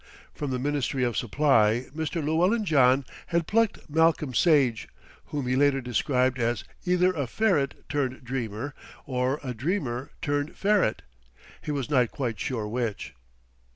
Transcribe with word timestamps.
From 0.33 0.49
the 0.49 0.57
Ministry 0.57 1.03
of 1.03 1.15
Supply, 1.15 1.85
Mr. 1.95 2.25
Llewellyn 2.25 2.65
John 2.65 3.05
had 3.27 3.45
plucked 3.45 3.87
Malcolm 3.87 4.33
Sage, 4.33 4.87
whom 5.25 5.45
he 5.45 5.55
later 5.55 5.79
described 5.79 6.39
as 6.39 6.63
"either 6.85 7.13
a 7.13 7.27
ferret 7.27 7.87
turned 7.87 8.23
dreamer, 8.23 8.73
or 9.05 9.39
a 9.43 9.53
dreamer 9.53 10.09
turned 10.19 10.57
ferret," 10.57 11.03
he 11.61 11.69
was 11.69 11.91
not 11.91 12.09
quite 12.09 12.39
sure 12.39 12.67
which. 12.67 13.13